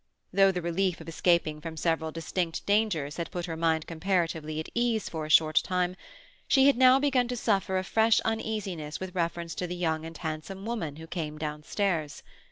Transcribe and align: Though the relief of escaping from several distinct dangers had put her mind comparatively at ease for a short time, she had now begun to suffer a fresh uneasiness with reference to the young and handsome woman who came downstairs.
Though 0.33 0.51
the 0.51 0.63
relief 0.63 0.99
of 0.99 1.07
escaping 1.07 1.61
from 1.61 1.77
several 1.77 2.11
distinct 2.11 2.65
dangers 2.65 3.17
had 3.17 3.29
put 3.29 3.45
her 3.45 3.55
mind 3.55 3.85
comparatively 3.85 4.59
at 4.59 4.67
ease 4.73 5.07
for 5.07 5.27
a 5.27 5.29
short 5.29 5.57
time, 5.63 5.95
she 6.47 6.65
had 6.65 6.75
now 6.75 6.97
begun 6.97 7.27
to 7.27 7.37
suffer 7.37 7.77
a 7.77 7.83
fresh 7.83 8.19
uneasiness 8.21 8.99
with 8.99 9.13
reference 9.13 9.53
to 9.53 9.67
the 9.67 9.75
young 9.75 10.03
and 10.03 10.17
handsome 10.17 10.65
woman 10.65 10.95
who 10.95 11.05
came 11.05 11.37
downstairs. 11.37 12.23